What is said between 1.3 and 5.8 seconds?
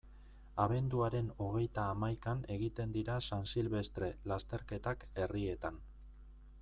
hogeita hamaikan egiten dira San Silvestre lasterketak herrietan.